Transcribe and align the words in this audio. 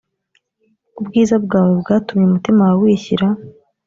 ubwiza 0.99 1.35
bwawe 1.45 1.73
bwatumye 1.81 2.23
umutima 2.27 2.61
wawe 2.65 2.79
wishyira 2.83 3.27